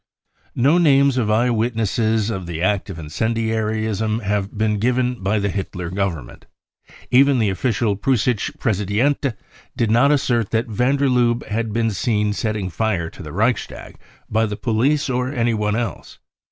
No 0.55 0.79
names 0.79 1.15
of 1.19 1.29
eye 1.29 1.51
witnesses 1.51 2.31
of 2.31 2.47
the 2.47 2.59
act 2.59 2.89
of 2.89 2.97
incendiarism 2.97 4.21
have 4.21 4.57
been 4.57 4.79
given 4.79 5.21
by 5.21 5.37
the 5.37 5.49
Hitler 5.49 5.91
Government. 5.91 6.47
Even 7.11 7.37
the 7.37 7.51
official 7.51 7.95
t 7.95 8.01
Preussiscke 8.01 8.57
Pressedicnst 8.57 9.35
did 9.77 9.91
not 9.91 10.11
assert 10.11 10.49
that 10.49 10.65
van 10.65 10.95
der 10.95 11.07
Lubbe 11.07 11.45
had 11.45 11.71
been 11.71 11.91
seen 11.91 12.33
setting 12.33 12.71
fire 12.71 13.11
to 13.11 13.21
the 13.21 13.31
Reichstag 13.31 13.99
by 14.27 14.47
the 14.47 14.57
police 14.57 15.07
or 15.07 15.29
by 15.29 15.37
anyone 15.37 15.75
else. 15.75 16.17